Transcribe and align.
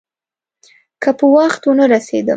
که 1.01 1.09
په 1.19 1.25
وخت 1.35 1.61
ونه 1.65 1.85
رسېدم. 1.93 2.29